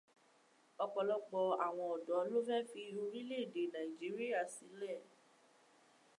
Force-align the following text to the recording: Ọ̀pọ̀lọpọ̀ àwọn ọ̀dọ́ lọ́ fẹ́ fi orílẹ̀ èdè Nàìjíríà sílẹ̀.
Ọ̀pọ̀lọpọ̀ 0.83 1.45
àwọn 1.65 1.87
ọ̀dọ́ 1.95 2.27
lọ́ 2.31 2.41
fẹ́ 2.47 2.67
fi 2.71 2.83
orílẹ̀ 3.03 3.41
èdè 3.43 3.63
Nàìjíríà 3.73 4.41
sílẹ̀. 4.53 4.97